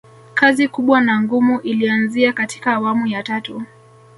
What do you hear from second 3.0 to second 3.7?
ya tatu